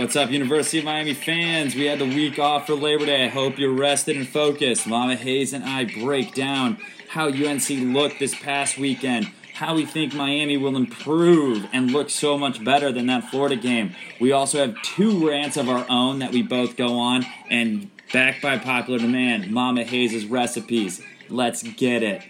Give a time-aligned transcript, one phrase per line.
[0.00, 1.74] What's up, University of Miami fans?
[1.74, 3.26] We had the week off for Labor Day.
[3.26, 4.86] I hope you're rested and focused.
[4.86, 6.78] Mama Hayes and I break down
[7.10, 12.38] how UNC looked this past weekend, how we think Miami will improve and look so
[12.38, 13.94] much better than that Florida game.
[14.18, 18.40] We also have two rants of our own that we both go on, and backed
[18.40, 21.02] by popular demand, Mama Hayes' recipes.
[21.28, 22.22] Let's get it.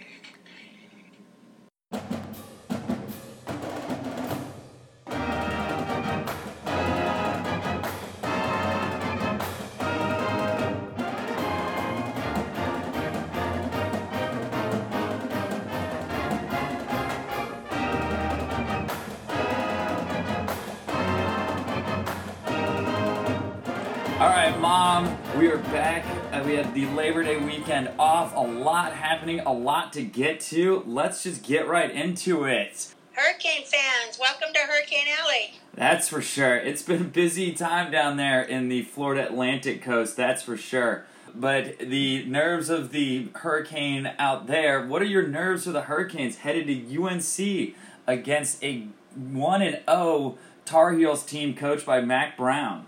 [29.70, 30.82] Lot to get to.
[30.84, 32.92] Let's just get right into it.
[33.12, 35.60] Hurricane fans, welcome to Hurricane Alley.
[35.74, 36.56] That's for sure.
[36.56, 41.04] It's been a busy time down there in the Florida Atlantic coast, that's for sure.
[41.36, 46.38] But the nerves of the hurricane out there, what are your nerves for the Hurricanes
[46.38, 47.76] headed to UNC
[48.08, 52.86] against a 1 and 0 Tar Heels team coached by Mack Brown?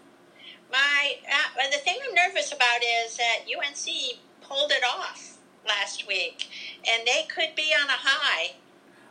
[0.72, 5.32] My uh, the thing I'm nervous about is that UNC pulled it off
[5.66, 6.48] last week,
[6.90, 8.56] and they could be on a high.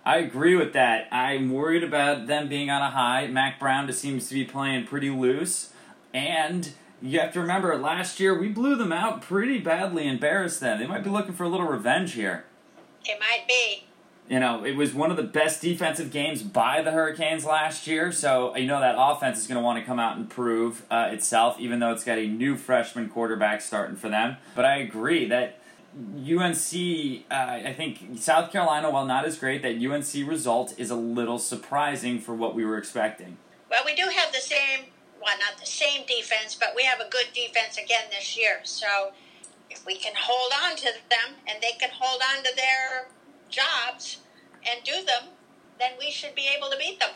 [0.03, 1.07] I agree with that.
[1.11, 3.27] I'm worried about them being on a high.
[3.27, 5.73] Mack Brown just seems to be playing pretty loose.
[6.13, 10.79] And you have to remember, last year we blew them out pretty badly, embarrassed them.
[10.79, 12.45] They might be looking for a little revenge here.
[13.05, 13.85] It might be.
[14.29, 18.13] You know, it was one of the best defensive games by the Hurricanes last year,
[18.13, 21.09] so you know that offense is going to want to come out and prove uh,
[21.11, 24.37] itself, even though it's got a new freshman quarterback starting for them.
[24.55, 25.60] But I agree that
[25.93, 30.95] UNC, uh, I think South Carolina, while not as great, that UNC result is a
[30.95, 33.37] little surprising for what we were expecting.
[33.69, 34.85] Well, we do have the same,
[35.21, 38.61] well, not the same defense, but we have a good defense again this year.
[38.63, 39.11] So
[39.69, 43.07] if we can hold on to them and they can hold on to their
[43.49, 44.19] jobs
[44.69, 45.29] and do them,
[45.79, 47.11] then we should be able to beat them.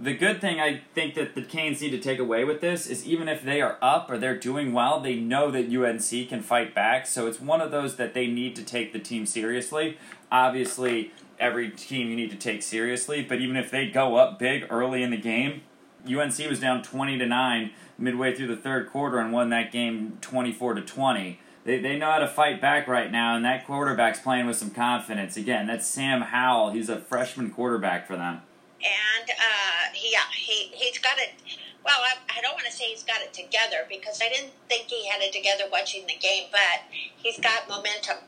[0.00, 3.04] The good thing I think that the Canes need to take away with this is
[3.04, 6.72] even if they are up or they're doing well, they know that UNC can fight
[6.72, 7.04] back.
[7.04, 9.98] So it's one of those that they need to take the team seriously.
[10.30, 11.10] Obviously,
[11.40, 15.02] every team you need to take seriously, but even if they go up big early
[15.02, 15.62] in the game,
[16.06, 20.16] UNC was down 20 to 9 midway through the third quarter and won that game
[20.20, 21.40] 24 to 20.
[21.64, 24.70] They, they know how to fight back right now, and that quarterback's playing with some
[24.70, 25.36] confidence.
[25.36, 26.70] Again, that's Sam Howell.
[26.70, 28.42] He's a freshman quarterback for them
[28.82, 31.30] and uh, he, he he's got it.
[31.84, 34.88] Well, I, I don't want to say he's got it together because I didn't think
[34.88, 36.82] he had it together watching the game, but
[37.16, 38.18] he's got momentum.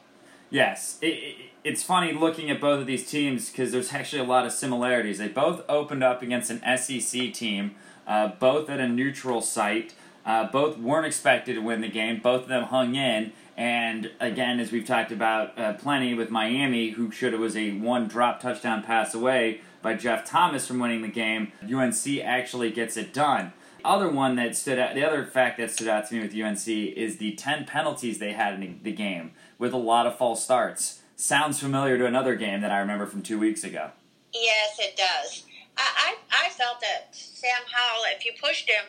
[0.50, 4.24] Yes, it, it, it's funny looking at both of these teams because there's actually a
[4.24, 5.18] lot of similarities.
[5.18, 9.94] They both opened up against an SEC team, uh, both at a neutral site.
[10.24, 12.20] Uh, both weren't expected to win the game.
[12.20, 13.32] Both of them hung in.
[13.56, 17.72] And again, as we've talked about uh, plenty with Miami, who should have was a
[17.72, 22.96] one drop touchdown pass away by Jeff Thomas from winning the game, UNC actually gets
[22.96, 23.52] it done.
[23.84, 26.68] Other one that stood out, the other fact that stood out to me with UNC
[26.68, 31.00] is the 10 penalties they had in the game with a lot of false starts.
[31.16, 33.90] Sounds familiar to another game that I remember from two weeks ago.
[34.32, 35.44] Yes, it does.
[35.76, 38.84] I, I, I felt that Sam Howell, if you pushed him,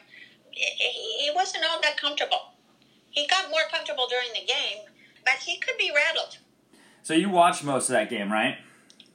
[0.52, 2.53] he wasn't all that comfortable.
[3.09, 4.85] He got more comfortable during the game,
[5.23, 6.38] but he could be rattled.
[7.03, 8.58] So you watched most of that game, right?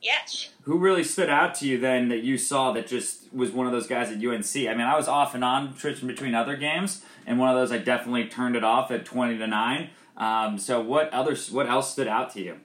[0.07, 0.51] Yes.
[0.63, 3.73] Who really stood out to you then that you saw that just was one of
[3.73, 4.69] those guys at UNC?
[4.69, 7.73] I mean, I was off and on switching between other games, and one of those
[7.73, 9.91] I definitely turned it off at twenty to nine.
[10.17, 11.51] Um, so what others?
[11.51, 12.61] What else stood out to you?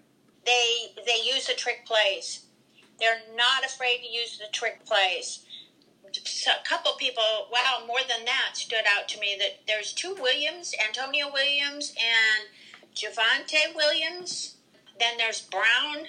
[0.45, 2.45] They they use the trick plays.
[2.99, 5.43] They're not afraid to use the trick plays.
[6.23, 9.35] So a couple people, wow, more than that, stood out to me.
[9.39, 14.57] That there's two Williams, Antonio Williams and Javonte Williams.
[14.99, 16.05] Then there's Brown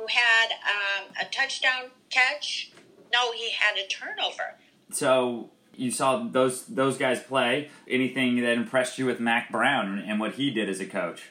[0.00, 2.72] who had um, a touchdown catch.
[3.12, 4.56] No, he had a turnover.
[4.92, 7.70] So you saw those those guys play.
[7.88, 11.30] Anything that impressed you with Mack Brown and what he did as a coach?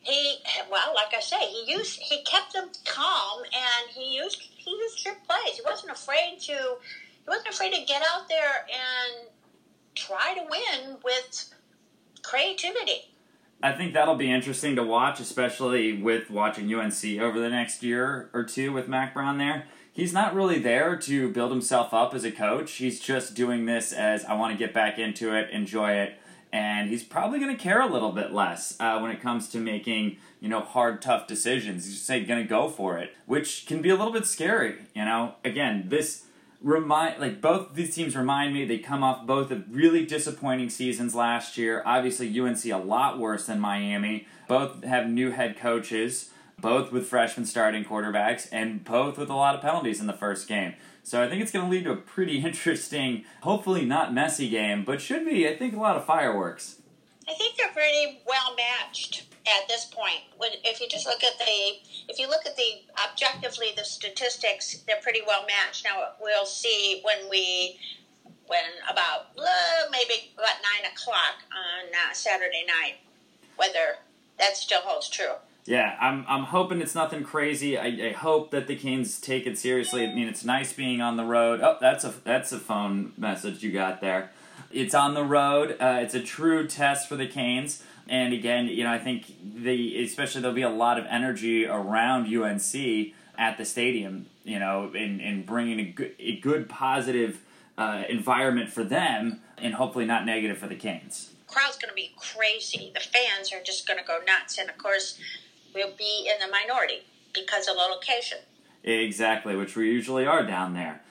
[0.00, 0.38] He
[0.70, 5.02] well, like I say, he used he kept them calm and he used he used
[5.02, 5.56] trick plays.
[5.56, 9.28] He wasn't afraid to he wasn't afraid to get out there and
[9.94, 11.54] try to win with
[12.22, 13.10] creativity.
[13.62, 18.28] I think that'll be interesting to watch, especially with watching UNC over the next year
[18.32, 19.66] or two with Mack Brown there.
[19.92, 22.72] He's not really there to build himself up as a coach.
[22.72, 26.18] He's just doing this as I want to get back into it, enjoy it,
[26.52, 29.58] and he's probably going to care a little bit less uh, when it comes to
[29.58, 31.86] making you know hard, tough decisions.
[31.86, 34.76] He's just going to go for it, which can be a little bit scary.
[34.94, 36.26] You know, again, this
[36.60, 41.14] remind like both these teams remind me they come off both of really disappointing seasons
[41.14, 41.82] last year.
[41.84, 44.26] Obviously, UNC a lot worse than Miami.
[44.48, 46.30] Both have new head coaches,
[46.60, 50.48] both with freshmen starting quarterbacks, and both with a lot of penalties in the first
[50.48, 50.74] game.
[51.02, 54.84] So I think it's going to lead to a pretty interesting, hopefully not messy game,
[54.84, 56.80] but should be I think a lot of fireworks.
[57.28, 60.20] I think they're pretty well matched at this point.
[60.64, 61.78] If you just look at the,
[62.08, 65.84] if you look at the objectively the statistics, they're pretty well matched.
[65.84, 67.78] Now we'll see when we,
[68.46, 72.96] when about uh, maybe about nine o'clock on uh, Saturday night,
[73.56, 73.98] whether
[74.38, 75.34] that still holds true.
[75.64, 77.76] Yeah, I'm, I'm hoping it's nothing crazy.
[77.76, 80.06] I, I hope that the Canes take it seriously.
[80.06, 81.60] I mean, it's nice being on the road.
[81.60, 84.30] Oh, that's a that's a phone message you got there.
[84.70, 85.76] It's on the road.
[85.80, 87.82] Uh, it's a true test for the Canes.
[88.08, 92.26] And again, you know, I think the especially there'll be a lot of energy around
[92.26, 94.26] UNC at the stadium.
[94.44, 97.40] You know, in in bringing a good, a good positive
[97.76, 101.30] uh, environment for them, and hopefully not negative for the Canes.
[101.48, 102.92] Crowd's going to be crazy.
[102.94, 105.18] The fans are just going to go nuts, and of course,
[105.74, 107.02] we'll be in the minority
[107.32, 108.38] because of the location.
[108.84, 111.02] Exactly, which we usually are down there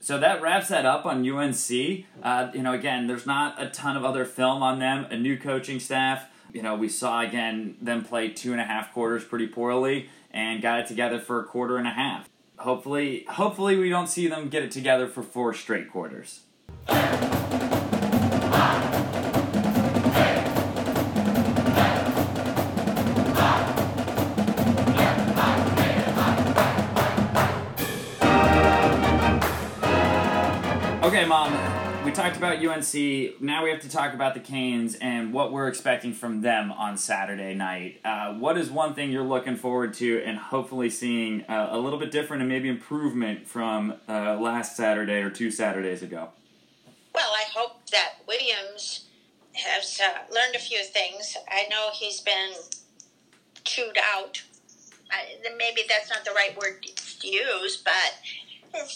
[0.00, 2.06] so that wraps that up on UNC.
[2.22, 5.06] Uh, you know, again, there's not a ton of other film on them.
[5.10, 6.26] A new coaching staff.
[6.52, 10.62] You know, we saw again them play two and a half quarters pretty poorly and
[10.62, 12.28] got it together for a quarter and a half.
[12.58, 16.40] Hopefully, hopefully we don't see them get it together for four straight quarters.
[31.20, 31.52] Okay, Mom,
[32.02, 33.42] we talked about UNC.
[33.42, 36.96] Now we have to talk about the Canes and what we're expecting from them on
[36.96, 38.00] Saturday night.
[38.02, 41.98] Uh, what is one thing you're looking forward to and hopefully seeing uh, a little
[41.98, 46.30] bit different and maybe improvement from uh, last Saturday or two Saturdays ago?
[47.14, 49.04] Well, I hope that Williams
[49.52, 51.36] has uh, learned a few things.
[51.50, 52.52] I know he's been
[53.62, 54.42] chewed out.
[55.58, 58.94] maybe that's not the right word to use, but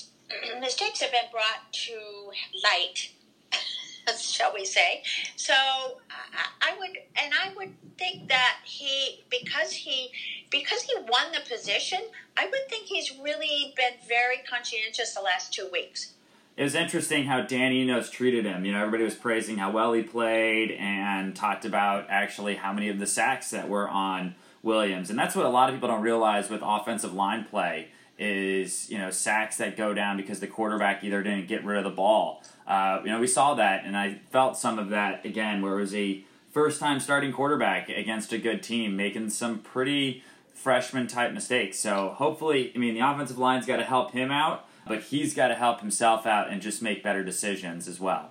[0.60, 2.30] mistakes have been brought to
[2.62, 3.10] light,
[4.18, 5.02] shall we say.
[5.36, 10.10] So I, I would, and I would think that he, because he,
[10.50, 12.00] because he won the position,
[12.36, 16.12] I would think he's really been very conscientious the last two weeks.
[16.56, 18.64] It was interesting how Dan Enos treated him.
[18.64, 22.88] You know, everybody was praising how well he played and talked about actually how many
[22.88, 25.10] of the sacks that were on Williams.
[25.10, 27.88] And that's what a lot of people don't realize with offensive line play
[28.18, 31.84] is you know sacks that go down because the quarterback either didn't get rid of
[31.84, 32.42] the ball.
[32.66, 35.80] Uh, you know we saw that, and I felt some of that again, where it
[35.80, 40.22] was a first time starting quarterback against a good team making some pretty
[40.52, 41.78] freshman type mistakes.
[41.78, 45.48] So hopefully, I mean the offensive line's got to help him out, but he's got
[45.48, 48.30] to help himself out and just make better decisions as well.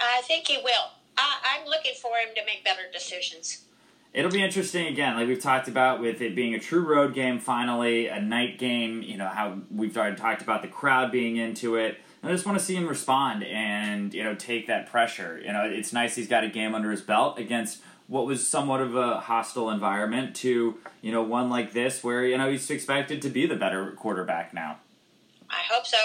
[0.00, 0.90] I think he will.
[1.16, 3.64] I, I'm looking for him to make better decisions
[4.14, 7.40] it'll be interesting again, like we've talked about with it being a true road game
[7.40, 11.74] finally, a night game, you know, how we've already talked about the crowd being into
[11.74, 11.98] it.
[12.22, 15.42] I just want to see him respond and, you know, take that pressure.
[15.44, 18.80] You know, it's nice he's got a game under his belt against what was somewhat
[18.80, 23.20] of a hostile environment to, you know, one like this where, you know, he's expected
[23.22, 24.78] to be the better quarterback now.
[25.50, 25.98] I hope so.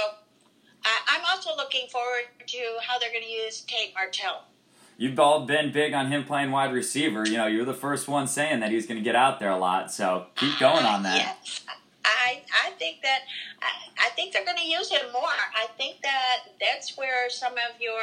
[0.84, 4.46] I, am also looking forward to how they're going to use Tate Martell
[5.00, 7.26] you've all been big on him playing wide receiver.
[7.26, 9.58] You know, you're the first one saying that he's going to get out there a
[9.58, 9.92] lot.
[9.92, 11.18] So keep going on that.
[11.18, 11.62] Yes.
[12.06, 13.22] I, I think that
[13.62, 15.24] I, I think they're going to use him more.
[15.24, 18.02] I think that that's where some of your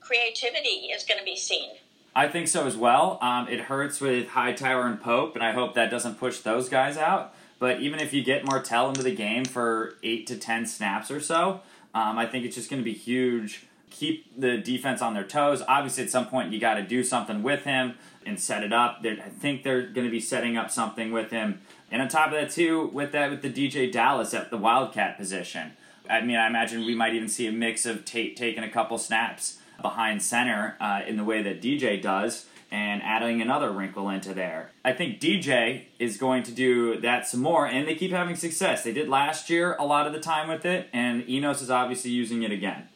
[0.00, 1.70] creativity is going to be seen.
[2.16, 3.18] I think so as well.
[3.20, 6.96] Um, it hurts with Hightower and Pope, and I hope that doesn't push those guys
[6.96, 7.34] out.
[7.58, 11.20] But even if you get Martell into the game for eight to ten snaps or
[11.20, 11.60] so,
[11.92, 15.62] um, I think it's just going to be huge keep the defense on their toes.
[15.66, 17.94] Obviously, at some point, you got to do something with him
[18.26, 19.02] and set it up.
[19.02, 21.60] They're, I think they're going to be setting up something with him.
[21.90, 25.16] And on top of that, too, with that, with the DJ Dallas at the Wildcat
[25.16, 25.72] position.
[26.10, 28.98] I mean, I imagine we might even see a mix of Tate taking a couple
[28.98, 34.34] snaps behind center uh, in the way that DJ does and adding another wrinkle into
[34.34, 34.72] there.
[34.84, 38.82] I think DJ is going to do that some more, and they keep having success.
[38.82, 42.10] They did last year a lot of the time with it, and Enos is obviously
[42.10, 42.88] using it again.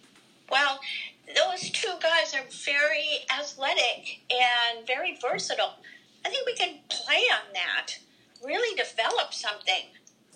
[0.51, 0.81] Well,
[1.35, 5.75] those two guys are very athletic and very versatile.
[6.25, 7.99] I think we can play on that,
[8.45, 9.85] really develop something.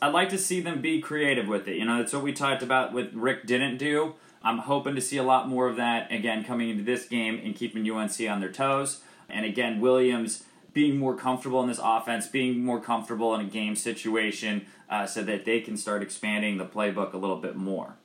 [0.01, 1.77] I'd like to see them be creative with it.
[1.77, 4.15] You know, that's what we talked about with Rick didn't do.
[4.43, 7.55] I'm hoping to see a lot more of that again coming into this game and
[7.55, 9.01] keeping UNC on their toes.
[9.29, 13.77] And again, Williams being more comfortable in this offense, being more comfortable in a game
[13.77, 17.97] situation, uh, so that they can start expanding the playbook a little bit more.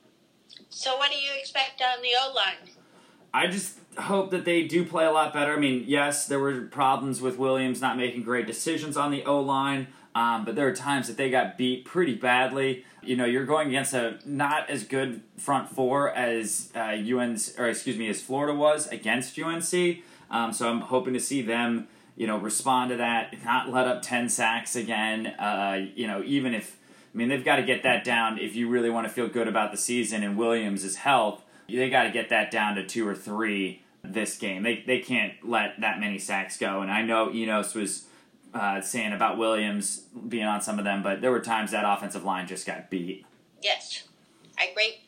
[0.70, 2.72] So, what do you expect on the O line?
[3.34, 5.54] I just hope that they do play a lot better.
[5.54, 9.40] I mean, yes, there were problems with Williams not making great decisions on the O
[9.40, 12.86] line, um, but there are times that they got beat pretty badly.
[13.04, 17.68] You know, you're going against a not as good front four as uh, UNC, or
[17.68, 20.00] excuse me, as Florida was against UNC.
[20.30, 24.02] Um, so I'm hoping to see them, you know, respond to that, not let up
[24.02, 25.28] ten sacks again.
[25.28, 26.77] Uh, you know, even if
[27.18, 29.48] I mean they've got to get that down if you really want to feel good
[29.48, 31.42] about the season and Williams' health.
[31.68, 34.62] They got to get that down to two or three this game.
[34.62, 36.82] They they can't let that many sacks go.
[36.82, 38.06] And I know Enos was
[38.54, 42.24] uh, saying about Williams being on some of them, but there were times that offensive
[42.24, 43.26] line just got beat.
[43.64, 44.04] Yes,
[44.56, 45.02] I agree.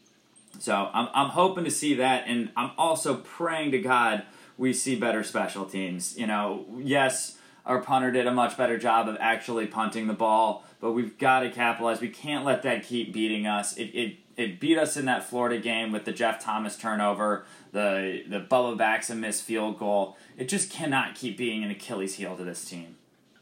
[0.58, 4.24] So I'm I'm hoping to see that, and I'm also praying to God
[4.58, 6.18] we see better special teams.
[6.18, 7.38] You know, yes,
[7.68, 11.41] our punter did a much better job of actually punting the ball, but we've got
[11.41, 12.01] to capitalize.
[12.01, 13.75] We can't let that keep beating us.
[13.77, 18.24] It it it beat us in that Florida game with the Jeff Thomas turnover, the
[18.27, 20.17] the Bubba Baxa missed field goal.
[20.38, 22.95] It just cannot keep being an Achilles heel to this team.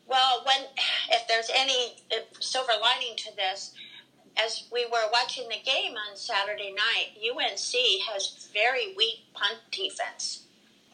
[0.08, 0.68] Well, when
[1.10, 1.98] if there's any
[2.40, 3.74] silver lining to this,
[4.44, 10.44] as we were watching the game on Saturday night, UNC has very weak punt defense.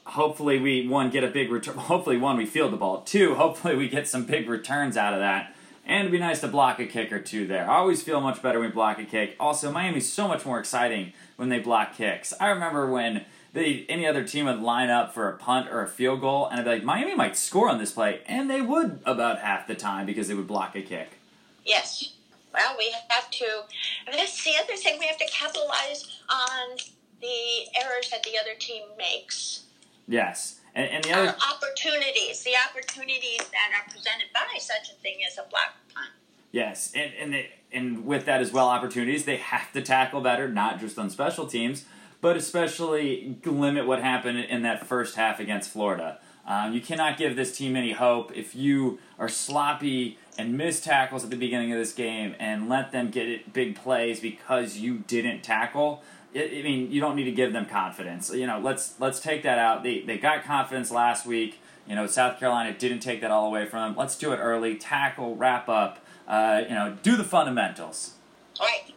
[0.06, 1.78] Hopefully, we one get a big return.
[1.78, 3.02] Hopefully, one we field the ball.
[3.02, 5.53] Two, hopefully, we get some big returns out of that.
[5.86, 7.70] And it'd be nice to block a kick or two there.
[7.70, 9.36] I always feel much better when we block a kick.
[9.40, 12.34] Also, Miami's so much more exciting when they block kicks.
[12.40, 15.88] I remember when they, any other team would line up for a punt or a
[15.88, 19.02] field goal, and I'd be like, Miami might score on this play, and they would
[19.06, 21.20] about half the time because they would block a kick.
[21.66, 22.14] Yes.
[22.54, 23.64] Well, we have to.
[24.06, 25.00] That's the other thing.
[25.00, 26.78] We have to capitalize on
[27.20, 29.64] the errors that the other team makes.
[30.08, 30.60] Yes.
[30.76, 35.18] And, and the other uh, opportunities, the opportunities that are presented by such a thing
[35.30, 36.10] as a block punt.
[36.52, 40.48] Yes, and and they, and with that as well, opportunities they have to tackle better,
[40.48, 41.86] not just on special teams,
[42.22, 46.20] but especially limit what happened in that first half against Florida.
[46.46, 51.24] Um, you cannot give this team any hope if you are sloppy and miss tackles
[51.24, 55.00] at the beginning of this game and let them get it, big plays because you
[55.08, 56.04] didn't tackle.
[56.36, 58.34] I mean, you don't need to give them confidence.
[58.34, 59.84] You know, let's let's take that out.
[59.84, 61.60] They they got confidence last week.
[61.88, 63.98] You know, South Carolina didn't take that all away from them.
[63.98, 64.76] Let's do it early.
[64.76, 66.00] Tackle, wrap up.
[66.28, 68.14] Uh, you know, do the fundamentals.
[68.60, 68.94] All right,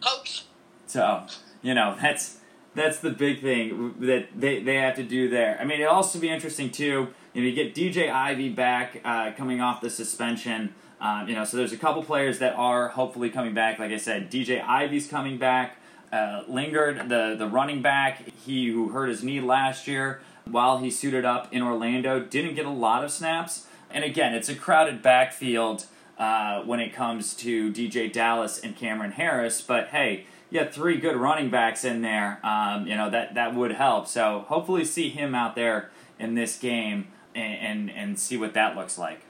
[0.00, 0.44] coach.
[0.86, 1.26] So
[1.62, 2.38] you know that's
[2.74, 5.58] that's the big thing that they, they have to do there.
[5.60, 7.08] I mean, it'll also be interesting too.
[7.32, 10.74] You know, you get DJ Ivey back uh, coming off the suspension.
[11.00, 13.78] Um, you know, so there's a couple players that are hopefully coming back.
[13.78, 15.78] Like I said, DJ Ivey's coming back.
[16.12, 20.90] Uh, Lingard, the the running back, he who hurt his knee last year while he
[20.90, 23.66] suited up in Orlando, didn't get a lot of snaps.
[23.90, 25.86] And again, it's a crowded backfield
[26.18, 29.60] uh, when it comes to DJ Dallas and Cameron Harris.
[29.60, 32.40] But hey, you have three good running backs in there.
[32.44, 34.06] Um, you know that that would help.
[34.06, 38.76] So hopefully, see him out there in this game and and, and see what that
[38.76, 39.22] looks like.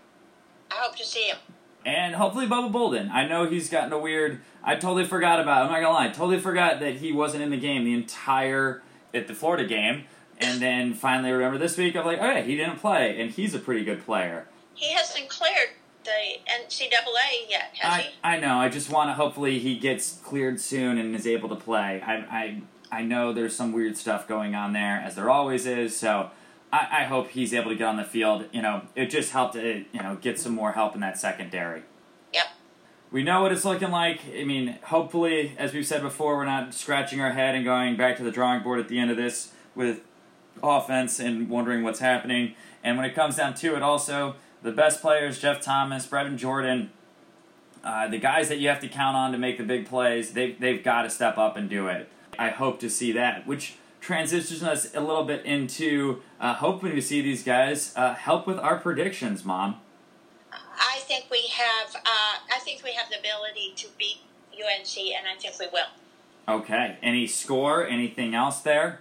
[0.71, 1.38] I hope to see him
[1.87, 3.11] and hopefully Bubba Bolden.
[3.12, 4.40] I know he's gotten a weird.
[4.67, 5.63] I totally forgot about.
[5.63, 6.07] I'm not gonna lie.
[6.07, 8.83] I totally forgot that he wasn't in the game the entire
[9.15, 10.05] at the Florida game,
[10.39, 11.95] and then finally remember this week.
[11.95, 14.49] I'm like, oh yeah, he didn't play, and he's a pretty good player.
[14.75, 15.71] He hasn't cleared
[16.05, 18.09] the NCAA yet, has I, he?
[18.25, 18.59] I know.
[18.59, 19.15] I just want to.
[19.15, 22.03] Hopefully, he gets cleared soon and is able to play.
[22.05, 25.97] I I I know there's some weird stuff going on there, as there always is.
[25.97, 26.31] So
[26.73, 28.47] I, I hope he's able to get on the field.
[28.53, 31.83] You know, it just helped to you know get some more help in that secondary.
[33.17, 34.21] We know what it's looking like.
[34.39, 38.19] I mean, hopefully, as we've said before, we're not scratching our head and going back
[38.19, 40.01] to the drawing board at the end of this with
[40.63, 42.55] offense and wondering what's happening.
[42.85, 46.91] And when it comes down to it, also the best players, Jeff Thomas, Brevin Jordan,
[47.83, 50.53] uh, the guys that you have to count on to make the big plays, they
[50.53, 52.11] they've got to step up and do it.
[52.39, 57.01] I hope to see that, which transitions us a little bit into uh, hoping to
[57.01, 59.81] see these guys uh, help with our predictions, Mom.
[60.78, 61.95] I think we have.
[61.97, 64.18] Uh, I think we have the ability to beat
[64.52, 65.87] UNC, and I think we will.
[66.49, 66.97] Okay.
[67.02, 67.87] Any score?
[67.87, 69.00] Anything else there?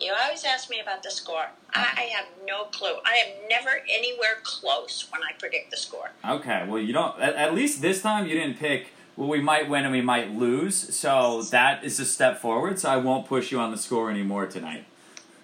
[0.00, 1.46] You always ask me about the score.
[1.74, 2.94] I have no clue.
[3.04, 6.10] I am never anywhere close when I predict the score.
[6.26, 6.64] Okay.
[6.66, 7.20] Well, you don't.
[7.20, 10.32] At, at least this time, you didn't pick well, we might win and we might
[10.32, 10.94] lose.
[10.96, 12.78] So that is a step forward.
[12.78, 14.84] So I won't push you on the score anymore tonight.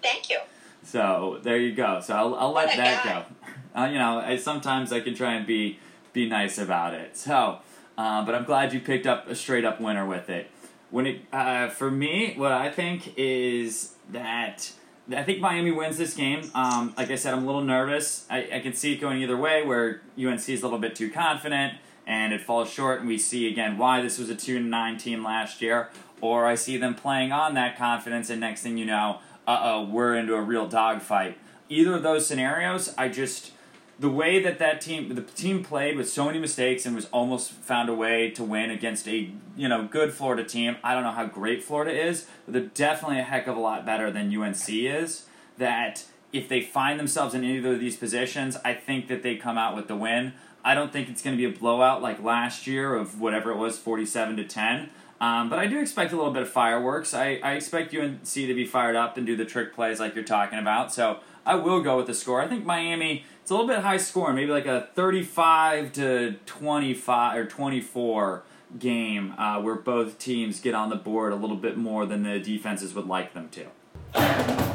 [0.01, 0.39] Thank you.
[0.83, 1.99] So there you go.
[2.01, 3.25] So I'll, I'll let that guy.
[3.27, 3.44] go.
[3.75, 5.79] Uh, you know, I, sometimes I can try and be
[6.13, 7.17] be nice about it.
[7.17, 7.59] So,
[7.97, 10.49] uh, but I'm glad you picked up a straight up winner with it.
[10.91, 14.71] When it uh, for me, what I think is that
[15.13, 16.49] I think Miami wins this game.
[16.55, 18.25] Um, like I said, I'm a little nervous.
[18.29, 21.11] I, I can see it going either way, where UNC is a little bit too
[21.11, 21.75] confident
[22.07, 25.23] and it falls short, and we see again why this was a 2 9 team
[25.23, 25.89] last year.
[26.21, 29.83] or I see them playing on that confidence, and next thing you know, uh oh,
[29.83, 31.37] we're into a real dogfight.
[31.67, 33.51] Either of those scenarios, I just
[33.97, 37.51] the way that that team the team played with so many mistakes and was almost
[37.51, 40.77] found a way to win against a you know good Florida team.
[40.83, 43.85] I don't know how great Florida is, but they're definitely a heck of a lot
[43.85, 45.25] better than UNC is.
[45.57, 49.57] That if they find themselves in either of these positions, I think that they come
[49.57, 50.33] out with the win.
[50.65, 53.57] I don't think it's going to be a blowout like last year of whatever it
[53.57, 54.89] was, forty-seven to ten.
[55.21, 57.13] Um, but I do expect a little bit of fireworks.
[57.13, 60.25] I, I expect UNC to be fired up and do the trick plays like you're
[60.25, 60.93] talking about.
[60.93, 62.41] So I will go with the score.
[62.41, 67.37] I think Miami it's a little bit high score, maybe like a 35 to 25
[67.37, 68.41] or 24
[68.79, 72.39] game uh, where both teams get on the board a little bit more than the
[72.39, 74.74] defenses would like them to.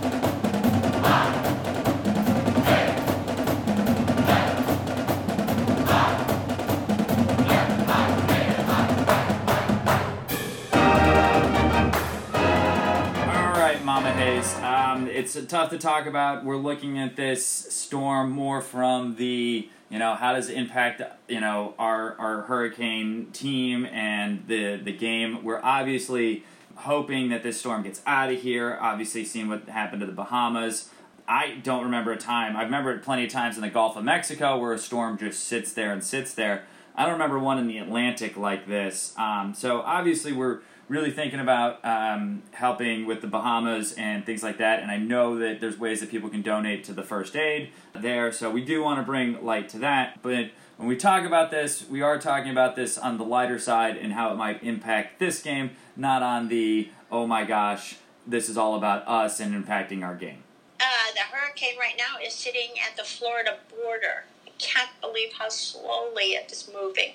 [15.01, 16.45] Um, it's tough to talk about.
[16.45, 21.41] We're looking at this storm more from the, you know, how does it impact, you
[21.41, 25.43] know, our, our hurricane team and the, the game.
[25.43, 28.77] We're obviously hoping that this storm gets out of here.
[28.79, 30.91] Obviously, seeing what happened to the Bahamas.
[31.27, 32.55] I don't remember a time.
[32.55, 35.45] I remember it plenty of times in the Gulf of Mexico where a storm just
[35.45, 36.65] sits there and sits there.
[36.95, 39.15] I don't remember one in the Atlantic like this.
[39.17, 44.59] Um, so obviously, we're really thinking about um, helping with the Bahamas and things like
[44.59, 44.83] that.
[44.83, 48.33] And I know that there's ways that people can donate to the first aid there.
[48.33, 50.21] So we do want to bring light to that.
[50.21, 53.97] But when we talk about this, we are talking about this on the lighter side
[53.97, 58.59] and how it might impact this game, not on the, oh my gosh, this is
[58.59, 60.43] all about us and impacting our game.
[60.81, 64.25] Uh, the hurricane right now is sitting at the Florida border.
[64.61, 67.15] Can't believe how slowly it is moving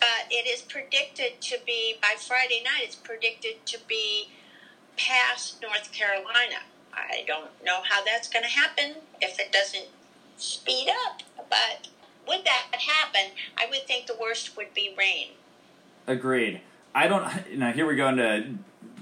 [0.00, 2.82] but it is predicted to be by Friday night.
[2.82, 4.28] It's predicted to be
[4.96, 6.66] past North Carolina.
[6.92, 9.86] I don't know how that's going to happen if it doesn't
[10.36, 11.88] speed up, but
[12.26, 15.28] would that happen, I would think the worst would be rain.
[16.06, 16.60] Agreed.
[16.94, 17.56] I don't.
[17.56, 18.54] Now here we go into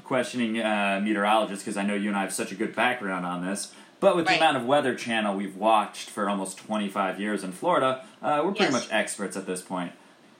[0.04, 3.44] questioning uh, meteorologists because I know you and I have such a good background on
[3.44, 3.72] this.
[4.00, 4.38] But with right.
[4.38, 8.52] the amount of Weather Channel we've watched for almost 25 years in Florida, uh, we're
[8.52, 8.84] pretty yes.
[8.84, 9.92] much experts at this point.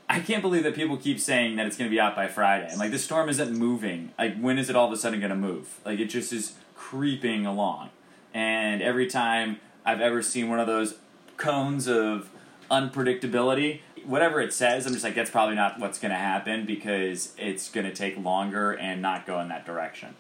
[0.09, 2.69] I can't believe that people keep saying that it's going to be out by Friday.
[2.73, 4.13] I'm like, the storm isn't moving.
[4.19, 5.79] Like, when is it all of a sudden going to move?
[5.85, 7.91] Like, it just is creeping along.
[8.35, 10.97] And every time I've ever seen one of those
[11.37, 12.31] cones of
[12.71, 17.33] unpredictability, whatever it says, I'm just like, that's probably not what's going to happen because
[17.39, 20.17] it's going to take longer and not go in that direction.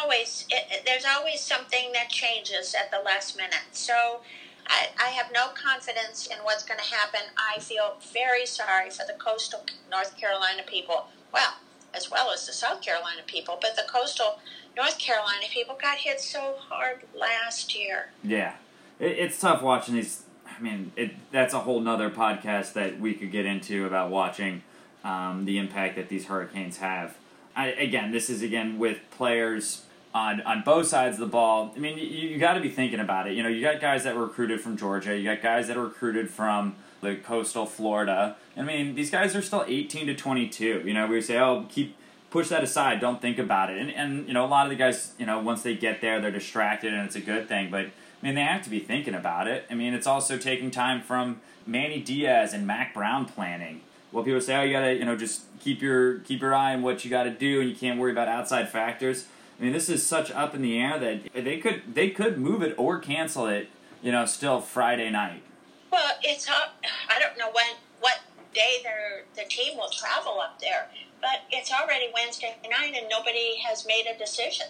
[0.00, 3.72] Always, it, there's always something that changes at the last minute.
[3.72, 4.20] So
[4.66, 7.20] I, I have no confidence in what's going to happen.
[7.36, 11.08] I feel very sorry for the coastal North Carolina people.
[11.32, 11.54] Well,
[11.94, 14.38] as well as the South Carolina people, but the coastal
[14.76, 18.10] North Carolina people got hit so hard last year.
[18.22, 18.54] Yeah,
[18.98, 20.22] it, it's tough watching these.
[20.46, 24.62] I mean, it, that's a whole nother podcast that we could get into about watching
[25.04, 27.16] um, the impact that these hurricanes have.
[27.58, 29.82] I, again, this is again with players
[30.14, 31.72] on on both sides of the ball.
[31.74, 33.34] I mean, you, you got to be thinking about it.
[33.34, 35.18] You know, you got guys that were recruited from Georgia.
[35.18, 38.36] You got guys that are recruited from the coastal Florida.
[38.56, 40.82] I mean, these guys are still 18 to 22.
[40.84, 41.96] You know, we say, oh, keep
[42.30, 43.00] push that aside.
[43.00, 43.78] Don't think about it.
[43.78, 46.20] And and you know, a lot of the guys, you know, once they get there,
[46.20, 47.72] they're distracted, and it's a good thing.
[47.72, 47.90] But I
[48.22, 49.66] mean, they have to be thinking about it.
[49.68, 53.80] I mean, it's also taking time from Manny Diaz and Mack Brown planning.
[54.12, 56.82] Well, people say, oh, you gotta, you know, just keep your keep your eye on
[56.82, 59.26] what you got to do, and you can't worry about outside factors
[59.58, 62.62] I mean, this is such up in the air that they could they could move
[62.62, 63.68] it or cancel it.
[64.02, 65.42] You know, still Friday night.
[65.90, 66.76] Well, it's up.
[67.08, 68.20] I don't know when what
[68.54, 70.88] day their the team will travel up there,
[71.20, 74.68] but it's already Wednesday night and nobody has made a decision.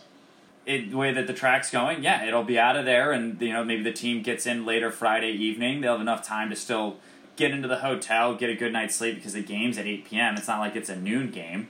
[0.65, 3.53] It, the way that the track's going, yeah, it'll be out of there, and you
[3.53, 5.83] know maybe the team gets in later Friday evening.
[5.83, 6.97] They'll have enough time to still
[7.39, 10.37] get into the hotel, get a good night's sleep because the game's at eight p.m.
[10.37, 11.69] It's not like it's a noon game,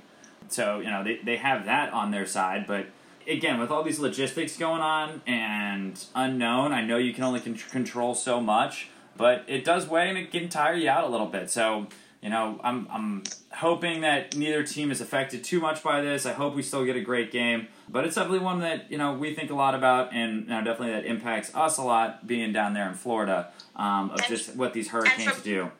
[0.48, 2.86] so you know they they have that on their side, but
[3.28, 7.54] again, with all these logistics going on and unknown, I know you can only con-
[7.54, 11.26] control so much, but it does weigh and it can tire you out a little
[11.26, 11.50] bit.
[11.50, 11.88] So,
[12.22, 16.26] you know, I'm I'm hoping that neither team is affected too much by this.
[16.26, 19.14] I hope we still get a great game, but it's definitely one that you know
[19.14, 22.52] we think a lot about, and you know, definitely that impacts us a lot being
[22.52, 25.70] down there in Florida um, of and, just what these hurricanes for, do.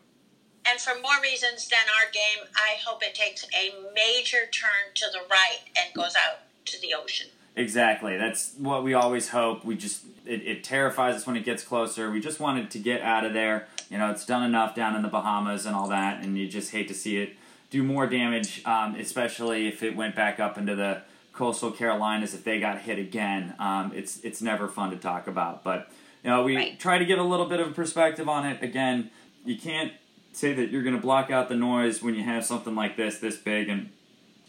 [0.64, 5.06] And for more reasons than our game, I hope it takes a major turn to
[5.12, 7.28] the right and goes out to the ocean.
[7.56, 8.16] Exactly.
[8.16, 9.64] That's what we always hope.
[9.64, 12.10] We just it, it, terrifies us when it gets closer.
[12.10, 13.66] We just wanted to get out of there.
[13.90, 16.72] You know, it's done enough down in the Bahamas and all that, and you just
[16.72, 17.36] hate to see it
[17.70, 22.42] do more damage, um, especially if it went back up into the coastal Carolinas if
[22.44, 23.54] they got hit again.
[23.58, 25.90] Um, it's it's never fun to talk about, but
[26.24, 26.78] you know we Right.
[26.80, 28.62] try to give a little bit of a perspective on it.
[28.62, 29.10] Again,
[29.44, 29.92] you can't
[30.32, 33.18] say that you're going to block out the noise when you have something like this
[33.18, 33.90] this big and.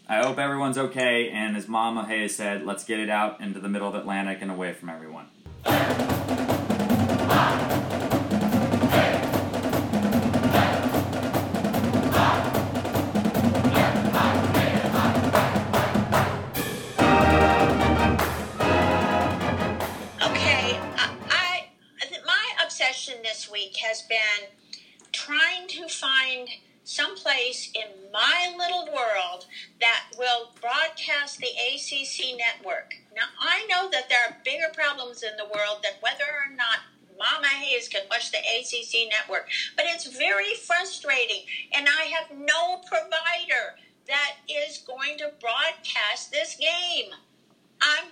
[0.08, 3.68] I hope everyone's okay, and as Mama Hayes said, let's get it out into the
[3.68, 5.26] middle of Atlantic and away from everyone.
[23.60, 24.48] Week has been
[25.12, 26.48] trying to find
[26.84, 29.46] someplace in my little world
[29.80, 32.94] that will broadcast the ACC network.
[33.14, 36.80] Now I know that there are bigger problems in the world than whether or not
[37.18, 39.46] Mama Hayes can watch the ACC network,
[39.76, 41.42] but it's very frustrating,
[41.74, 43.76] and I have no provider
[44.08, 47.12] that is going to broadcast this game.
[47.82, 48.08] I'm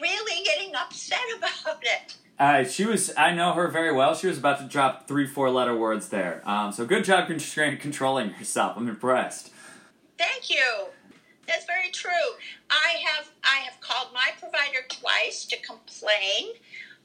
[0.00, 2.16] really getting upset about it.
[2.38, 3.12] Uh, she was.
[3.16, 4.14] I know her very well.
[4.14, 6.42] She was about to drop three, four-letter words there.
[6.44, 8.76] Um, so good job controlling yourself.
[8.76, 9.52] I'm impressed.
[10.18, 10.86] Thank you.
[11.46, 12.10] That's very true.
[12.70, 16.54] I have I have called my provider twice to complain,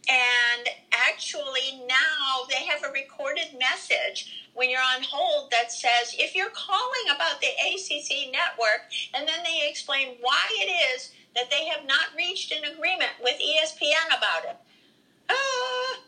[0.10, 6.36] and actually now they have a recorded message when you're on hold that says if
[6.36, 11.66] you're calling about the ACC network, and then they explain why it is that they
[11.68, 14.58] have not reached an agreement with E ESPN about it.
[15.30, 16.00] Ah.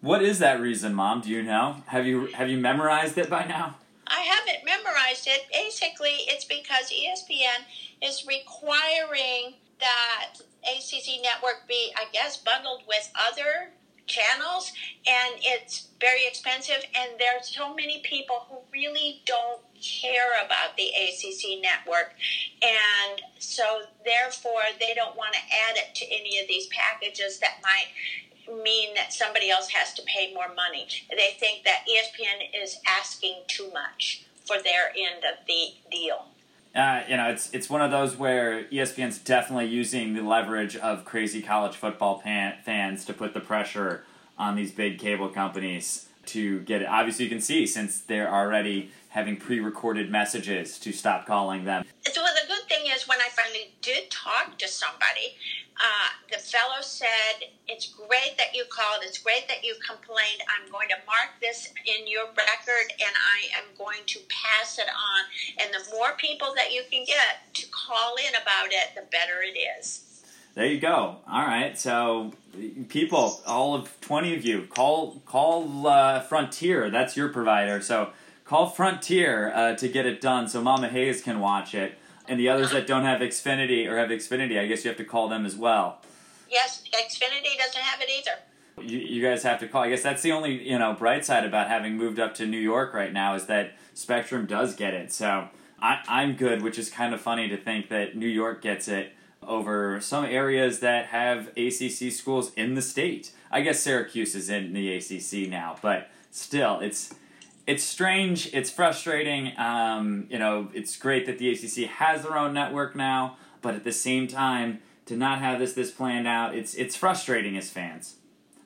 [0.00, 1.20] What is that reason, Mom?
[1.20, 1.82] Do you know?
[1.86, 3.76] Have you have you memorized it by now?
[4.06, 5.46] I haven't memorized it.
[5.52, 7.64] Basically, it's because ESPN
[8.02, 13.70] is requiring that ACC network be, I guess, bundled with other
[14.06, 14.72] channels,
[15.06, 16.84] and it's very expensive.
[16.94, 22.14] And there's so many people who really don't care about the ACC network,
[22.62, 27.60] and so therefore they don't want to add it to any of these packages that
[27.62, 27.88] might
[28.48, 30.86] mean that somebody else has to pay more money.
[31.10, 36.26] They think that ESPN is asking too much for their end of the deal.
[36.74, 41.04] Uh, you know, it's it's one of those where ESPN's definitely using the leverage of
[41.04, 44.04] crazy college football pan- fans to put the pressure
[44.36, 46.88] on these big cable companies to get it.
[46.88, 51.84] Obviously, you can see since they're already having pre-recorded messages to stop calling them.
[52.10, 55.36] So well, the good thing is when I finally did talk to somebody,
[55.76, 59.02] uh, the fellow said, "It's great that you called.
[59.02, 60.42] It's great that you complained.
[60.48, 64.88] I'm going to mark this in your record, and I am going to pass it
[64.88, 65.24] on.
[65.60, 69.42] And the more people that you can get to call in about it, the better
[69.42, 70.00] it is."
[70.54, 71.16] There you go.
[71.28, 72.32] All right, so
[72.88, 76.90] people, all of twenty of you, call call uh, Frontier.
[76.90, 77.80] That's your provider.
[77.80, 78.10] So
[78.44, 81.98] call Frontier uh, to get it done, so Mama Hayes can watch it.
[82.26, 85.04] And the others that don't have Xfinity or have Xfinity, I guess you have to
[85.04, 86.00] call them as well.
[86.50, 88.88] Yes, Xfinity doesn't have it either.
[88.88, 89.82] You, you guys have to call.
[89.82, 92.58] I guess that's the only you know bright side about having moved up to New
[92.58, 95.12] York right now is that Spectrum does get it.
[95.12, 95.48] So
[95.80, 99.12] I, I'm good, which is kind of funny to think that New York gets it
[99.42, 103.32] over some areas that have ACC schools in the state.
[103.50, 107.14] I guess Syracuse is in the ACC now, but still, it's
[107.66, 108.52] it's strange.
[108.52, 109.52] It's frustrating.
[109.58, 113.84] Um, you know, it's great that the ACC has their own network now, but at
[113.84, 118.16] the same time, to not have this this planned out, it's it's frustrating as fans.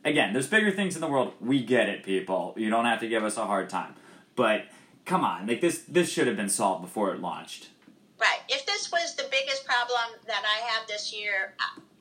[0.04, 1.32] Again, there's bigger things in the world.
[1.40, 2.54] We get it, people.
[2.56, 3.94] You don't have to give us a hard time.
[4.36, 4.66] But
[5.04, 7.68] come on, like this this should have been solved before it launched.
[8.20, 8.40] Right.
[8.48, 11.54] If this was the biggest problem that I have this year,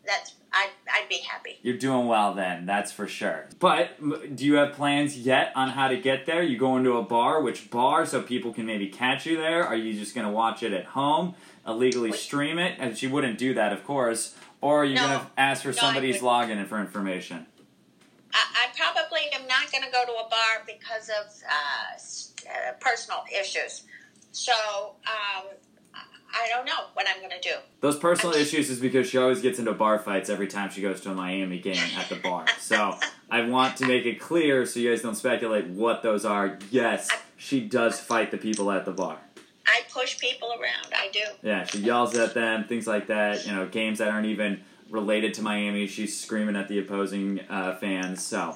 [0.07, 1.59] that's I'd, I'd be happy.
[1.61, 3.47] You're doing well then, that's for sure.
[3.59, 3.91] But
[4.35, 6.41] do you have plans yet on how to get there?
[6.41, 7.41] You going to a bar?
[7.41, 9.63] Which bar so people can maybe catch you there?
[9.65, 11.35] Are you just going to watch it at home,
[11.67, 12.19] illegally Wait.
[12.19, 12.77] stream it?
[12.79, 14.35] And she wouldn't do that, of course.
[14.61, 15.07] Or are you No.
[15.07, 17.45] going to ask for No, somebody's login for information?
[18.33, 22.71] I, I probably am not going to go to a bar because of uh, uh,
[22.79, 23.83] personal issues.
[24.31, 24.53] So
[25.05, 25.47] um,
[26.33, 27.55] I- I don't know what I'm going to do.
[27.81, 31.01] Those personal issues is because she always gets into bar fights every time she goes
[31.01, 32.45] to a Miami game at the bar.
[32.59, 32.97] So
[33.31, 36.59] I want to make it clear so you guys don't speculate what those are.
[36.69, 39.17] Yes, she does fight the people at the bar.
[39.65, 40.93] I push people around.
[40.93, 41.21] I do.
[41.41, 43.45] Yeah, she yells at them, things like that.
[43.47, 47.75] You know, games that aren't even related to Miami, she's screaming at the opposing uh,
[47.75, 48.21] fans.
[48.21, 48.55] So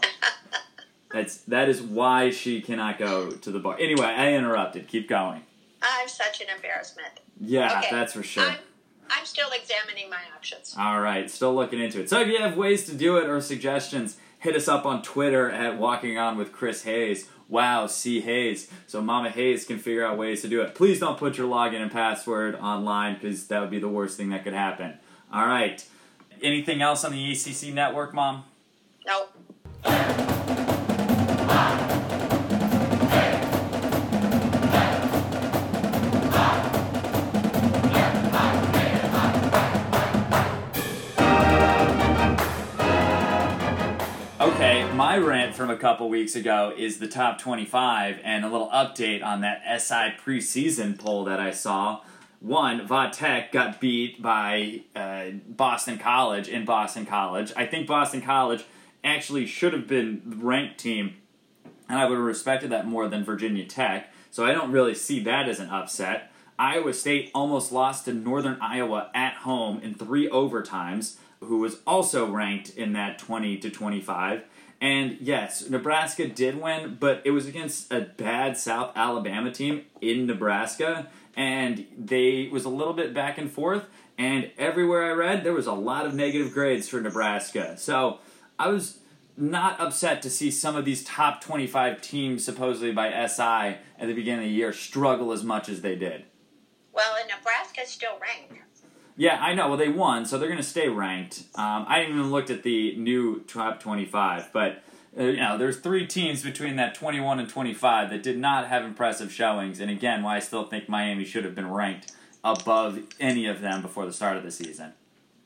[1.12, 3.78] that's that is why she cannot go to the bar.
[3.80, 4.88] Anyway, I interrupted.
[4.90, 5.42] Keep going.
[5.82, 7.21] I'm such an embarrassment.
[7.44, 7.88] Yeah, Okay.
[7.92, 8.44] that's for sure.
[8.44, 8.58] I'm,
[9.10, 10.76] I'm still examining my options.
[10.78, 12.10] All right, still looking into it.
[12.10, 15.50] So if you have ways to do it or suggestions, hit us up on Twitter
[15.50, 17.28] at Walking On with Chris Hayes.
[17.50, 18.70] Wow, C Hayes.
[18.88, 20.74] So Mama Hayes can figure out ways to do it.
[20.76, 24.30] Please don't put your login and password online because that would be the worst thing
[24.30, 24.94] that could happen.
[25.34, 25.84] All right.
[26.42, 28.44] Anything else on the ACC network, Mom?
[29.06, 29.26] No.
[45.12, 49.22] My rant from a couple weeks ago is the top 25 and a little update
[49.22, 52.00] on that SI preseason poll that I saw.
[52.40, 57.52] One, Vatech got beat by uh, Boston College in Boston College.
[57.58, 58.64] I think Boston College
[59.04, 61.18] actually should have been the ranked team,
[61.90, 64.14] and I would have respected that more than Virginia Tech.
[64.30, 66.32] So I don't really see that as an upset.
[66.58, 72.32] Iowa State almost lost to Northern Iowa at home in three overtimes, who was also
[72.32, 74.44] ranked in that 20 to 25.
[74.82, 80.26] And yes, Nebraska did win, but it was against a bad South Alabama team in
[80.26, 83.86] Nebraska, and they was a little bit back and forth.
[84.18, 87.78] And everywhere I read, there was a lot of negative grades for Nebraska.
[87.78, 88.20] So
[88.58, 88.98] I was
[89.38, 94.14] not upset to see some of these top 25 teams, supposedly by SI, at the
[94.14, 96.26] beginning of the year, struggle as much as they did.
[96.92, 98.64] Well, and Nebraska's still ranked.
[99.22, 99.68] Yeah, I know.
[99.68, 101.44] Well, they won, so they're going to stay ranked.
[101.54, 104.82] Um, I haven't even looked at the new top 25, but
[105.16, 108.84] uh, you know, there's three teams between that 21 and 25 that did not have
[108.84, 109.80] impressive showings.
[109.80, 112.12] And again, why I still think Miami should have been ranked
[112.44, 114.94] above any of them before the start of the season.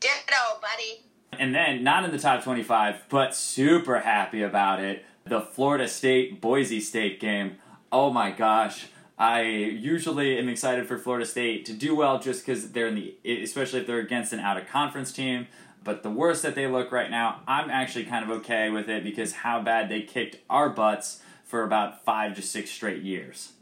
[0.00, 1.02] Ditto, buddy.
[1.38, 6.40] And then, not in the top 25, but super happy about it, the Florida State
[6.40, 7.56] Boise State game.
[7.92, 8.86] Oh my gosh.
[9.18, 13.42] I usually am excited for Florida State to do well just because they're in the,
[13.42, 15.46] especially if they're against an out of conference team.
[15.82, 19.04] But the worse that they look right now, I'm actually kind of okay with it
[19.04, 23.52] because how bad they kicked our butts for about five to six straight years.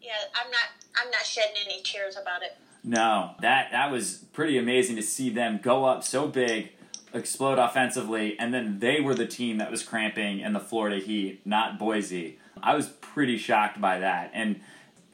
[0.00, 0.64] Yeah, I'm not.
[0.96, 2.56] I'm not shedding any tears about it.
[2.82, 6.72] No, that that was pretty amazing to see them go up so big,
[7.12, 11.40] explode offensively, and then they were the team that was cramping in the Florida Heat,
[11.44, 12.38] not Boise.
[12.62, 14.30] I was pretty shocked by that.
[14.34, 14.60] And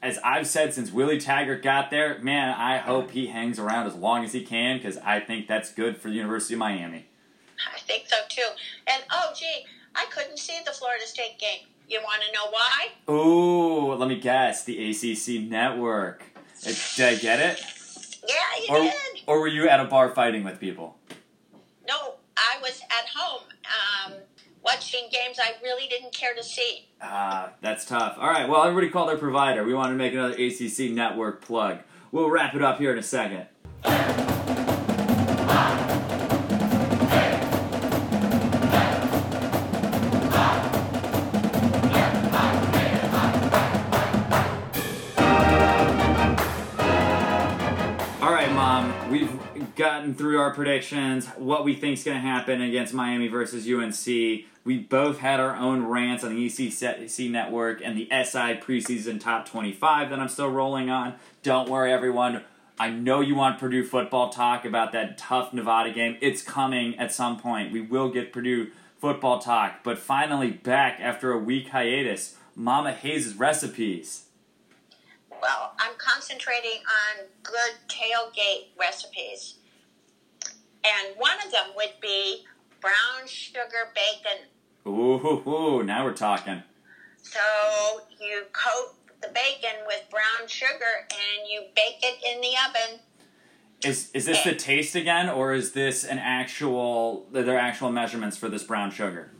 [0.01, 3.95] as I've said since Willie Taggart got there, man, I hope he hangs around as
[3.95, 7.05] long as he can because I think that's good for the University of Miami.
[7.75, 8.47] I think so too.
[8.87, 11.67] And oh, gee, I couldn't see the Florida State game.
[11.87, 13.13] You want to know why?
[13.13, 14.63] Ooh, let me guess.
[14.63, 16.23] The ACC network.
[16.63, 17.63] It, did I get it?
[18.27, 18.35] Yeah,
[18.67, 18.93] you Or, did.
[19.27, 20.97] or were you at a bar fighting with people?
[21.87, 23.43] No, I was at home
[24.05, 24.13] um,
[24.63, 26.87] watching games I really didn't care to see.
[27.01, 28.17] Ah, that's tough.
[28.19, 29.63] All right, well, everybody call their provider.
[29.63, 31.79] We want to make another ACC network plug.
[32.11, 33.47] We'll wrap it up here in a second.
[48.21, 49.31] All right, Mom, we've
[49.75, 54.45] gotten through our predictions, what we think is going to happen against Miami versus UNC.
[54.63, 59.47] We both had our own rants on the ECC network and the SI preseason top
[59.47, 61.15] 25 that I'm still rolling on.
[61.41, 62.43] Don't worry, everyone.
[62.79, 66.17] I know you want Purdue football talk about that tough Nevada game.
[66.21, 67.71] It's coming at some point.
[67.71, 72.37] We will get Purdue football talk, but finally back after a week hiatus.
[72.55, 74.25] Mama Hayes' recipes.
[75.29, 79.55] Well, I'm concentrating on good tailgate recipes.
[80.83, 82.45] And one of them would be
[82.81, 84.47] brown sugar bacon.
[84.85, 86.63] Ooh, now we're talking.
[87.21, 87.39] So
[88.19, 92.99] you coat the bacon with brown sugar and you bake it in the oven.
[93.83, 97.25] Is is this the taste again, or is this an actual?
[97.33, 99.31] Are there actual measurements for this brown sugar?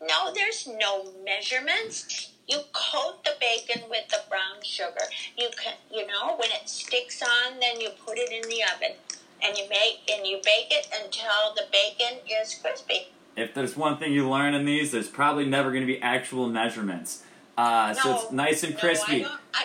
[0.00, 2.30] No, there's no measurements.
[2.48, 5.04] You coat the bacon with the brown sugar.
[5.36, 8.96] You can, you know, when it sticks on, then you put it in the oven,
[9.44, 13.08] and you make and you bake it until the bacon is crispy.
[13.36, 16.48] If there's one thing you learn in these, there's probably never going to be actual
[16.48, 17.24] measurements.
[17.58, 19.22] Uh, so it's nice and crispy.
[19.22, 19.26] no.
[19.26, 19.64] I don't, I,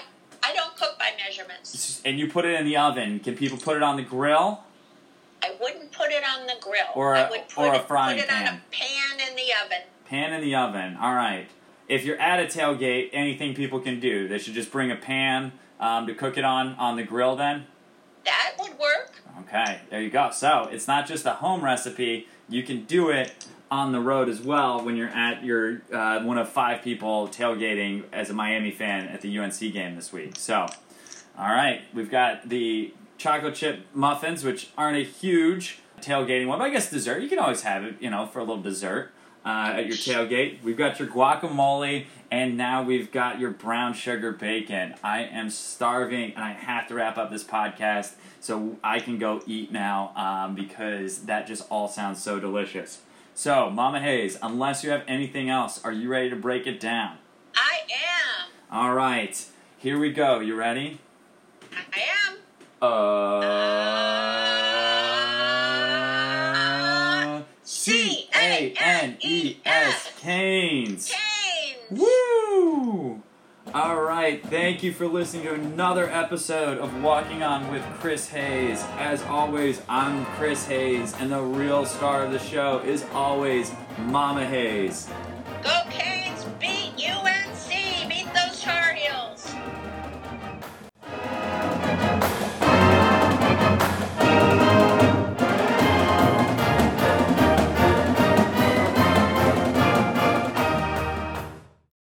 [0.52, 2.02] I don't cook by measurements.
[2.06, 3.20] and you put it in the oven.
[3.20, 4.64] Can people put it on the grill?
[5.42, 6.86] I wouldn't put it on the grill.
[6.96, 9.36] Or a- I would put or a it, frying put it on a pan in
[9.36, 9.84] the oven.
[10.06, 10.98] Pan in the oven.
[11.00, 11.48] All right.
[11.88, 14.28] If you're at a tailgate, anything people can do.
[14.28, 17.36] They should just bring a pan um, to cook it on on the grill.
[17.36, 17.66] Then.
[18.26, 19.09] That would work.
[19.50, 20.30] Okay, there you go.
[20.32, 22.28] So it's not just a home recipe.
[22.48, 23.34] You can do it
[23.72, 28.04] on the road as well when you're at your uh, one of five people tailgating
[28.12, 30.36] as a Miami fan at the UNC game this week.
[30.36, 30.68] So,
[31.38, 36.66] all right, we've got the chocolate chip muffins, which aren't a huge tailgating one, but
[36.66, 37.22] I guess dessert.
[37.24, 39.12] You can always have it, you know, for a little dessert
[39.50, 40.62] uh, at your tailgate.
[40.62, 44.94] We've got your guacamole, and now we've got your brown sugar bacon.
[45.04, 49.42] I am starving, and I have to wrap up this podcast so I can go
[49.48, 53.02] eat now um, because that just all sounds so delicious.
[53.34, 57.18] So, Mama Hayes, unless you have anything else, are you ready to break it down?
[57.56, 58.52] I am.
[58.72, 59.44] All right,
[59.78, 60.40] here we go.
[60.42, 61.00] You ready?
[61.72, 62.38] I am.
[62.82, 64.19] Uh,
[68.70, 71.12] A N E S Canes.
[71.12, 72.02] Canes.
[72.02, 73.22] Woo!
[73.74, 78.84] All right, thank you for listening to another episode of Walking On with Chris Hayes.
[78.98, 84.46] As always, I'm Chris Hayes, and the real star of the show is always Mama
[84.46, 85.08] Hayes.
[85.64, 86.09] Go Canes.